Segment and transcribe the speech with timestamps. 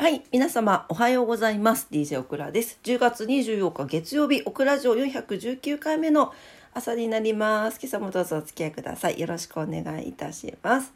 [0.00, 1.88] はい、皆様おはようございます。
[1.90, 2.78] DJ オクラです。
[2.84, 6.32] 10月24日月曜日、オクラジオ419回目の
[6.72, 7.80] 朝になります。
[7.82, 9.18] 今朝もどうぞお付き合いください。
[9.18, 10.94] よろしくお願いいたします。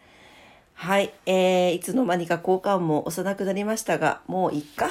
[0.75, 4.89] はい、えー、いつの間にか交換も幼くなりましたが、もういいか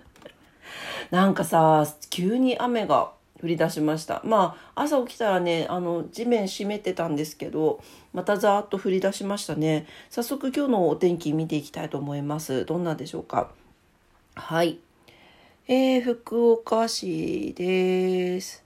[1.10, 3.12] なんかさ、急に雨が
[3.46, 4.20] 降り出しました。
[4.24, 7.80] まあ、朝起きたらね、あの、地面湿ってたんですけど、
[8.12, 9.86] またざーっと降り出しましたね。
[10.10, 12.64] 早速今日のお天気見ていきたいと思います。
[12.64, 13.52] どんなでしょうか？
[14.34, 14.78] はい。
[15.68, 18.64] えー、福岡市です。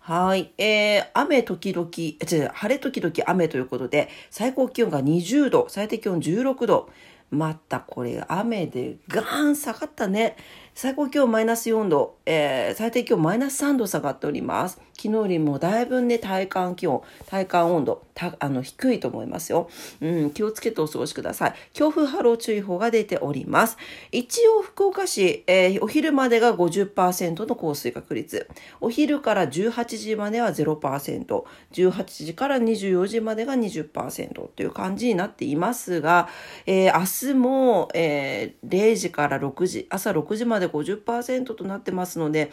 [0.00, 0.50] はい。
[0.58, 6.90] えー、雨時々、え違う、晴れ時々雨ということで、最高気温が20度、最低気温16度。
[7.30, 10.36] またこれ雨でガーン下がったね。
[10.74, 14.80] 最高気温マイナス4度、えー、最低気温マイナス3度下がっております。
[15.02, 19.68] 昨日よりもだいぶね、体感気温、体感温度、たあの低いと思いますよ。
[20.00, 21.54] うん、気をつけてお過ごしください。
[21.72, 23.76] 強風波浪注意報が出ております。
[24.12, 28.48] 一応福岡市、えー、お昼までが50%の降水確率。
[28.80, 36.28] お昼から18時までは0%、18時から24時までが20%という感じになっていますが、
[36.66, 42.52] えー、明日も、えー、0時から6時、朝6時まで50%となってますので、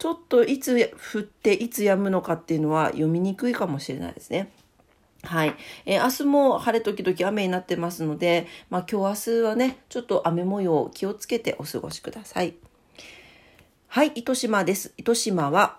[0.00, 4.50] ちょっといつ降っていつ止むのかっていうのは読みにくいかもしれないですね。
[5.22, 5.54] はい。
[5.84, 12.54] えー、明日も晴れ時々雨になってますので、まあ今日明日はね、ちょっと雨模様気をつけてお過ごしください。
[13.88, 14.94] はい、糸島です。
[14.96, 15.76] 糸島は、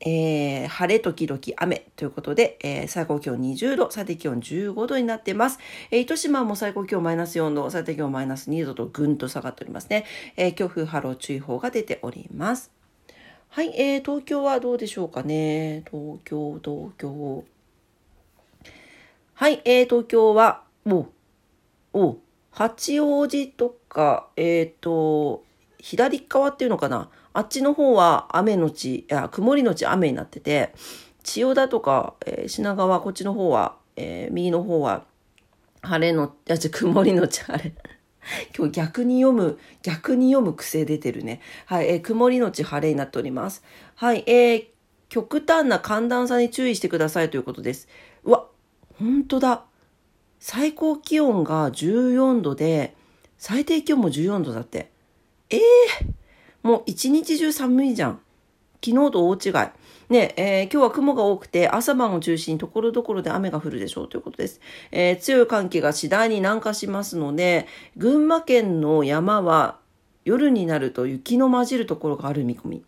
[0.00, 5.60] えー、晴れ時々雨ということで、えー、最高気温20度、最低気温15度になってます。
[5.92, 10.04] えー、糸島も最高気温マイナス4度、最低気温マイナス2度とぐんと下がっておりますね。
[10.36, 12.81] えー、強風波浪注意報が出ております。
[13.54, 15.84] はい、えー、東京はどうでしょうかね。
[15.90, 17.44] 東京、東京。
[19.34, 21.06] はい、えー、東京は、お、
[21.92, 22.16] お、
[22.50, 25.44] 八王子とか、えっ、ー、と、
[25.78, 27.10] 左側っていうのかな。
[27.34, 30.72] あっちの方は雨のち、い、曇りのち雨になってて、
[31.22, 35.04] 千代田とか、えー、品川、こっちの方は、えー、右の方は、
[35.82, 37.74] 晴れの、いや、じゃ、曇りのち晴れ。
[38.56, 41.40] 今日逆に読む、逆に読む癖出てるね。
[41.66, 43.62] はい、えー、曇りのち晴れになっております。
[43.96, 44.66] はい、えー、
[45.08, 47.88] 極端な寒暖差に注意してくださいということです。
[48.24, 48.46] うわ、
[48.98, 49.64] 本当だ。
[50.38, 52.94] 最高気温が14度で、
[53.38, 54.90] 最低気温も14度だって。
[55.50, 56.22] ええー
[56.62, 58.20] もう一日中寒いじゃん。
[58.84, 59.52] 昨日と大違い。
[60.12, 64.60] ねえー、今日は雲が多くて朝晩を中心にところどころで雨が降るでしょうということです。
[64.90, 69.78] えー、強い寒気が次第に南下しますので、群馬県の山は
[70.26, 72.84] 夜になると雪の混じるところがある見込み。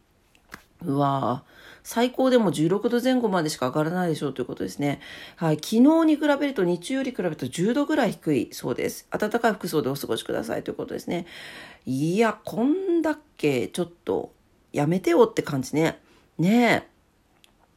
[0.84, 1.55] うわぁ。
[1.83, 5.01] 最高でも16度前後までしか上がらないでしょうということですね。
[5.37, 5.57] はい。
[5.57, 9.07] 昨日に比べると日中より比べると10度ぐらい低いそうです。
[9.11, 11.25] 暖かい服装でお過ごしくださいということですね。
[11.87, 14.33] いや、こんだっけちょっと
[14.75, 15.99] やめてよって感じね。
[16.39, 16.94] ねえ。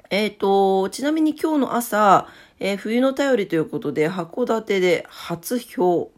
[0.10, 2.28] えっ、ー、と、ちなみに今日の朝、
[2.60, 6.10] えー、冬の便りということで函館で初氷、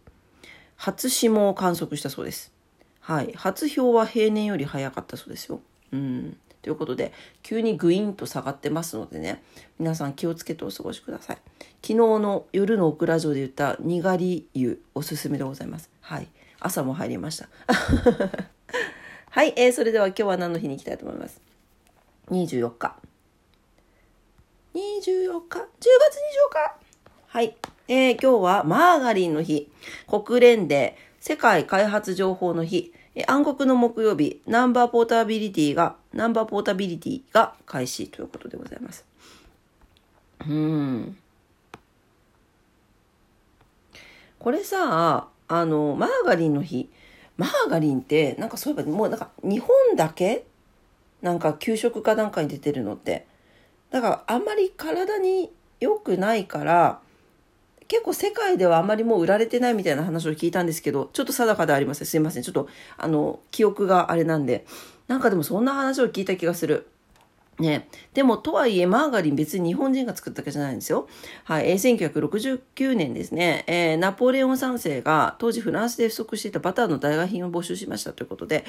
[0.76, 2.52] 初霜を観測したそうです。
[3.02, 3.34] はい。
[3.34, 5.62] 初氷は平年より早かったそうですよ。
[5.92, 6.38] うん。
[6.62, 9.42] ということで、急にグインと下がってますのでね、
[9.80, 11.38] 皆さん気をつけてお過ごしください。
[11.82, 15.90] 昨日の夜のオクラ城で言ったにがり湯、おすすめでございます。
[16.02, 16.28] はい。
[16.60, 17.50] 朝も入りました。
[19.32, 21.42] はい、えー、それでは今日は何の日に行きたいと思います
[22.30, 23.09] ？24日。
[24.74, 25.68] 24日 ?10 月24
[26.52, 26.78] 日
[27.28, 27.56] はい。
[27.88, 29.72] えー、今日はマーガリンの日。
[30.08, 32.94] 国連で世界開発情報の日。
[33.28, 39.06] 暗黒の木曜日、ナンバーポータビリティが、ナンバーポータビリティが開始ということでございます。
[40.48, 41.18] うん。
[44.38, 46.90] これさ、あの、マーガリンの日、
[47.38, 50.46] マーガリンって、なんかそういえば、もうなんか日本だけ？
[51.22, 53.26] なんか給食かなんかに出てるのって。
[53.92, 57.02] だからあんまり体に良くないから、
[57.88, 62.08] 結構世界ではあんまりもう売られてないみたいな話を聞いたんですけど、ちょっと定かではありません。
[62.08, 62.44] すいません。
[62.44, 64.66] ちょっと、あの、記憶があれなんで。
[65.08, 66.88] なんかでもそんな話を聞いた気がする。
[67.58, 67.90] ね。
[68.14, 71.08] でも、とはいえ、マーガリン別に日本人が作ったわけじゃないんですよ。
[71.44, 71.72] はい。
[71.72, 78.66] えー、1969年ですね、えー、ナポレオン3世が当時フランスで不足していたバターの代替品を募集しましたということで、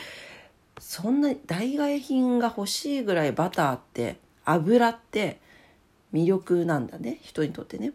[0.79, 5.39] そんな代替品が欲しいぐらいバターって、油って
[6.13, 7.19] 魅力なんだね。
[7.23, 7.93] 人にとってね。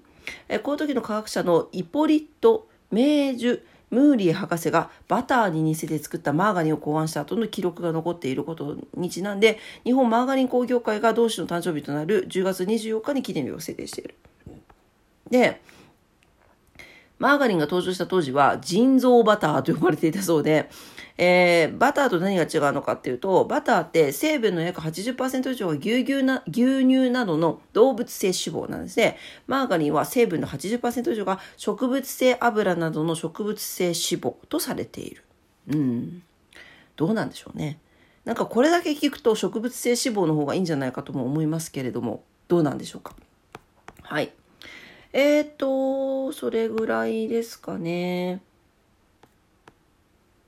[0.48, 3.62] えこの時の科学者のイポリット・メージュ・
[3.92, 14.16] ムーリー博士がバターに似せて作ったマーガリンを考案した後の記録が残っていることにちなんで日本マーガリン工業会が同志の誕生日となる10月24日に記念日を制定している。
[15.30, 15.62] で
[17.18, 20.70] マーガリンが登場した当時は腎臓バターと呼ばれていたそうで、
[21.18, 29.18] えー、バターと何が違うのかっていうと、バターって成分の約80%以上が牛乳な牛乳などの動物性脂肪なんですね。
[29.48, 35.24] マーガリンは成分の80%以上が植物性油などの植物性脂肪とされている。
[35.70, 36.22] うん。
[36.98, 37.80] どうなんでしょうね。
[38.26, 43.16] なんかこれだけ聞くと植物性脂肪の方がいいんじゃないかとも思いますけれども、どうなんでしょうか。
[44.02, 44.34] はい。
[45.18, 48.42] えっ、ー、と、それぐらいですかね。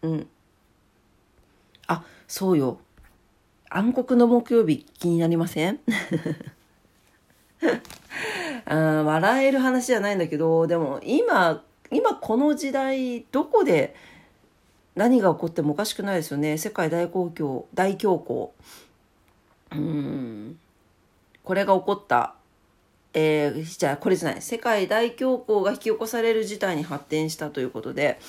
[0.02, 0.28] うん。
[1.88, 2.78] あ、そうよ。
[3.70, 5.80] 暗黒の木曜日気になりません？
[8.68, 13.96] あ笑える話じゃないんだけど、でも今、今この時代、どこで
[14.96, 16.58] 何が起こってもおかしくないですよね。
[16.58, 18.54] 世界大公共、大恐
[19.72, 19.78] 慌。
[19.78, 20.60] うん。
[21.46, 22.36] これが起こった
[23.20, 24.42] えー、じゃあこれじゃない。
[24.44, 28.20] 世界大恐慌が引き起こされる事態に発展したということで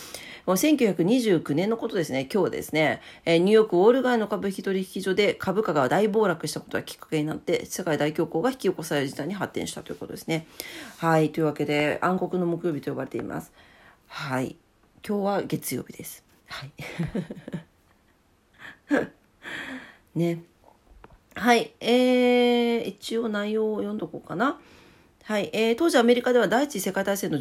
[0.46, 2.26] 1929年のことですね。
[2.32, 10.46] 今日ですね、えー、ニューヨークウォール街の株式取引所で株価が大暴落したことがきっかけになって世界大恐慌が引き起こされる事態に発展したということですね。
[10.96, 11.32] はい。
[11.32, 13.52] というわけで暗黒の木曜日と呼ばれています。
[14.06, 14.56] はい。
[15.06, 16.24] 今日は月曜日です。
[16.46, 16.72] はい。
[20.18, 20.42] ね。
[21.38, 24.58] はい、えー、一応内容を読んどこうかな。
[25.22, 27.38] はい、えー、当時アメリカでは第一次世界大戦の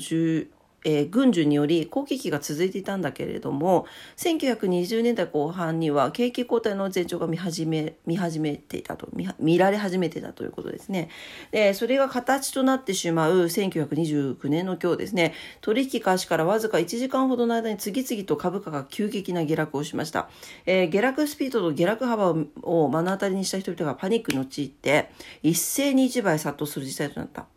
[0.86, 3.88] えー、軍需により好景気が続いていたんだけれども
[4.18, 11.10] 1920年代後半には景気後退の前兆が見始め見始めていたと見見られ始めていたということですね。
[11.52, 15.34] でそれが形となってしまう1929年の今日ですね。
[15.62, 20.30] 取引開始からわずか1時間ほどの間に次々と株価が急激な下落をしました、
[20.66, 22.30] えー、下落スピードと下落幅
[22.64, 25.12] を目の当たりにした人々がパニックに陥って
[25.44, 27.48] 一斉に一倍殺到する事態となった。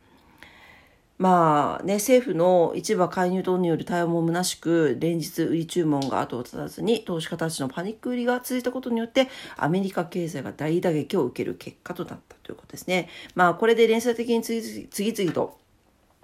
[1.21, 9.29] まあね、政府の市場介入等による対応も虚しく、連日売り注文が後を絶たずに、投資家たちのパニック売りが続いたことによって、
[9.59, 13.11] アメリカ経済が大打撃を受ける結果となったということですね。
[13.35, 15.59] まあ、これで連鎖的に次々と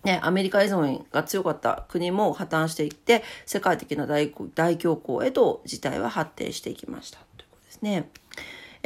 [0.03, 8.09] ね、アメリカ依存が強かった国も破綻していって、世界的な大大恐慌へと事態は発展していきましたということですね。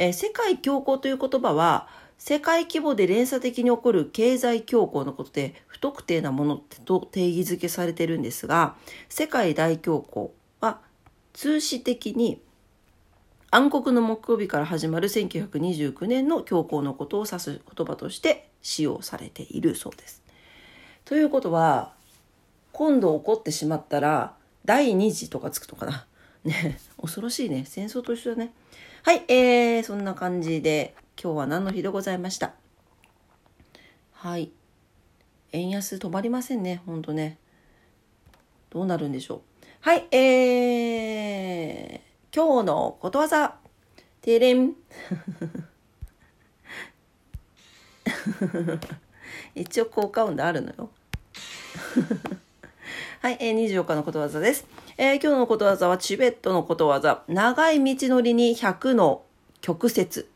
[0.01, 1.87] えー、世界恐慌という言葉は、
[2.17, 8.75] 世界規模で連鎖的に起こる経済恐慌のことで不特定なものと定義づけされてるんですが
[9.09, 10.29] 世界大恐慌
[10.63, 10.81] は
[11.33, 12.39] 通史的に
[13.49, 20.21] 暗黒の木曜日から始まる1929年の恐慌のことを指す言葉として使用されているそうです。
[21.05, 21.93] ということは
[22.71, 26.05] 今度起こってしまったら第2次とかつくのかな？
[26.43, 28.51] ね 恐ろしいね戦争と一緒だね。
[29.03, 32.53] はい、えー、そんな感じで今日は何の日でございました？
[34.13, 34.51] はい。
[35.53, 37.37] 円安止まりませんね、ほんとね。
[38.69, 39.41] どうなるんでしょう？
[39.81, 43.57] はい、えー、今日のことわざ。
[44.21, 44.75] てれん。
[49.55, 50.89] 一応効果音であるのよ。
[53.21, 54.65] はい、えー、24日のことわざです。
[55.03, 57.23] えー、今日のことわざはチベットのことわざ。
[57.27, 59.23] 長い道のりに100の
[59.59, 60.27] 曲折。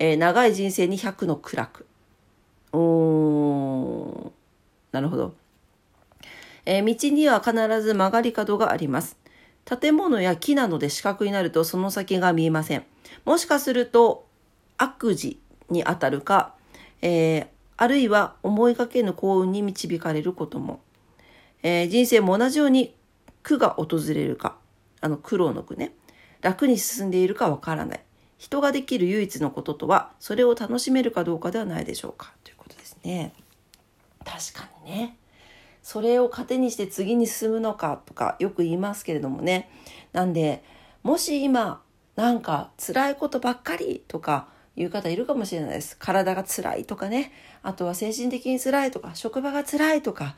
[0.00, 1.86] えー、長い人生に100の苦楽。
[2.72, 4.32] お
[4.90, 5.32] なるほど。
[6.66, 9.16] えー、道には必ず曲がり角があります。
[9.64, 12.84] 建物や木などで四角になるとその先が見えません。
[13.24, 14.26] もしかすると
[14.76, 15.38] 悪事
[15.70, 16.52] に当たるか、
[17.00, 20.80] えー、あるいは思いがけぬ幸運に導かれることも。
[21.62, 22.97] えー、人生も同じように
[23.42, 24.56] 苦が訪れるか、
[25.00, 25.94] あの苦労の苦ね、
[26.40, 28.04] 楽に進んでいるかわからない。
[28.38, 32.32] 人ができる唯一のこととはそれを楽しめるかどうかではないでしょうか。
[32.44, 33.32] ということですね。
[34.24, 35.18] 確かにね。
[35.82, 39.68] それを糧にして次に進むのかとかよく言いますけれどもね。
[40.12, 40.62] なんで
[41.02, 41.82] もし今
[42.14, 45.96] なんか辛いことばっかりとかいう方いるかもしれないです。
[45.98, 47.32] 体が辛いとかね。
[47.62, 50.36] あとは精神的に辛いとか職場が辛いとか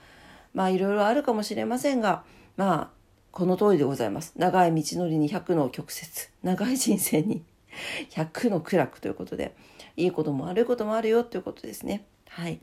[0.54, 2.24] まあいろいろあるかもしれませんが
[2.60, 2.88] まあ
[3.32, 6.02] この通りでございます長い道のりに100の曲折
[6.42, 7.42] 長い人生に
[8.12, 9.56] 100の苦楽ということで
[9.96, 12.04] いいことも悪いこともあるよということですね。
[12.28, 12.60] はい。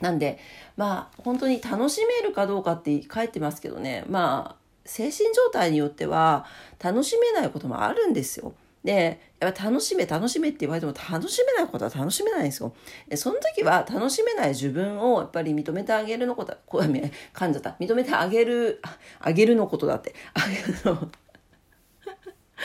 [0.00, 0.38] なんで
[0.76, 6.44] まあ本当に楽しめるかどうかって書いてますけどねまあ精神状態によっては
[6.78, 8.52] 楽しめないこともあるんですよ。
[8.86, 12.72] で、やっぱ楽しめ、楽しめって言われても楽しめないことは楽しめないんですよ。
[13.08, 17.76] で、その時は楽しめない自分をやっぱり認めてあげるのこと、こう、噛んじゃった。
[17.80, 18.80] 認めてあげる、
[19.18, 20.14] あげるのことだって。
[20.34, 21.10] あげるの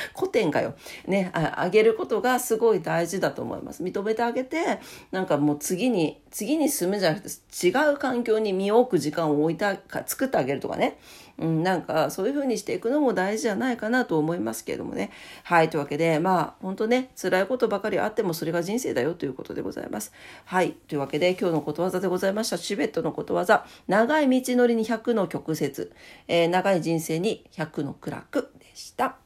[0.17, 0.74] 古典かよ。
[1.08, 3.84] ね、あげることがすごい大事だと思います。
[3.84, 4.79] 認めてあげて、
[5.12, 10.98] なんかもう次に、次に進むじゃなくて、違う環境に身を置く時間を置いたか、作ってあげるとかね。
[11.41, 15.12] うん、なんかそういう風にしていくのも大事じゃないかなと思いますけれどもね。
[15.43, 20.13] はい、というわけで、まあ本当ね、辛いことばかりあってもそれが人生だよということでございます。
[20.46, 22.60] はい、というわけで今日のことわざでございました。
[22.60, 25.89] チベットのことわざ、長い道のりに100の曲折、
[26.27, 29.21] えー、長い人生に100の苦楽でした。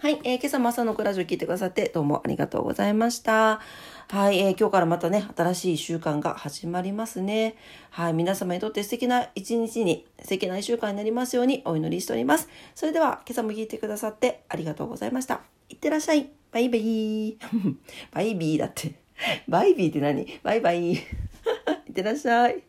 [0.00, 3.60] はい、えー、今朝も朝のクラジオ聞いてくださってどうもありがとうございました。
[4.06, 7.56] はい、えー、今日からまたね、新しい習慣が始まりますね。
[7.90, 12.48] はい、皆様にとって素敵な一日に、素敵な一週間になりますようにお祈りしております。
[12.76, 15.40] それでは、今朝も聞いてくださってありがとうございました。
[15.68, 16.30] いってらっしゃい。
[16.52, 17.36] バイバイ。
[18.14, 18.94] バイビーだって。
[19.48, 20.38] バイビーって何？
[20.44, 20.92] バイバイ。
[20.94, 21.02] いっ
[21.92, 22.67] てらっしゃい。